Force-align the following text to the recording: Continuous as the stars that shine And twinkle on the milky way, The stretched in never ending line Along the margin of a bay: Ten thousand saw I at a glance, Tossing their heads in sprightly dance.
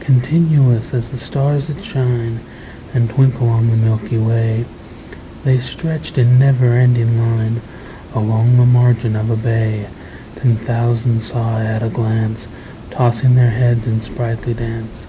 Continuous 0.00 0.92
as 0.92 1.10
the 1.10 1.16
stars 1.16 1.68
that 1.68 1.80
shine 1.80 2.40
And 2.92 3.08
twinkle 3.08 3.48
on 3.48 3.68
the 3.68 3.76
milky 3.76 4.18
way, 4.18 4.64
The 5.44 5.60
stretched 5.60 6.18
in 6.18 6.40
never 6.40 6.72
ending 6.76 7.16
line 7.16 7.60
Along 8.12 8.56
the 8.56 8.66
margin 8.66 9.14
of 9.14 9.30
a 9.30 9.36
bay: 9.36 9.86
Ten 10.42 10.56
thousand 10.56 11.20
saw 11.22 11.58
I 11.58 11.64
at 11.66 11.84
a 11.84 11.88
glance, 11.88 12.48
Tossing 12.90 13.36
their 13.36 13.50
heads 13.50 13.86
in 13.86 14.00
sprightly 14.00 14.54
dance. 14.54 15.06